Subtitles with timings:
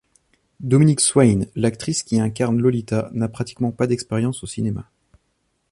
[0.61, 4.89] Dominique Swain, l'actrice qui incarne Lolita, n'a pratiquement pas d'expérience au cinéma.